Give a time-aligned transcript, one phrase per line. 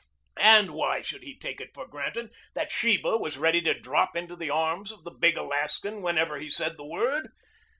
[0.41, 4.35] And why should he take it for granted that Sheba was ready to drop into
[4.35, 7.29] the arms of the big Alaskan whenever he said the word?